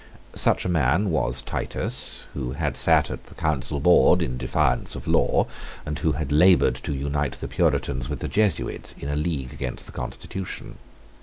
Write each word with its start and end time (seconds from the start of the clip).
Such 0.33 0.65
a 0.65 0.67
man 0.67 1.11
was 1.11 1.43
Titus, 1.43 2.25
who 2.33 2.53
had 2.53 2.75
sate 2.75 3.11
at 3.11 3.25
the 3.25 3.35
Council 3.35 3.79
board 3.79 4.23
in 4.23 4.35
defiance 4.35 4.95
of 4.95 5.05
law, 5.05 5.45
and 5.85 5.99
who 5.99 6.13
had 6.13 6.31
laboured 6.31 6.73
to 6.77 6.91
unite 6.91 7.33
the 7.33 7.47
Puritans 7.47 8.09
with 8.09 8.17
the 8.19 8.27
Jesuits 8.27 8.95
in 8.97 9.09
a 9.09 9.15
league 9.15 9.53
against 9.53 9.85
the 9.85 9.91
constitution. 9.91 10.79